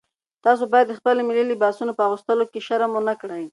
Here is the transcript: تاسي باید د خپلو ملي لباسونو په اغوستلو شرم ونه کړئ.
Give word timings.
تاسي 0.43 0.65
باید 0.71 0.85
د 0.89 0.93
خپلو 0.99 1.21
ملي 1.27 1.43
لباسونو 1.47 1.93
په 1.97 2.03
اغوستلو 2.07 2.43
شرم 2.67 2.91
ونه 2.95 3.13
کړئ. 3.21 3.43